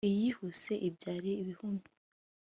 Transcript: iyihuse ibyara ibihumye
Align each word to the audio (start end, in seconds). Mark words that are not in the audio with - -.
iyihuse 0.09 0.73
ibyara 0.87 1.29
ibihumye 1.41 1.87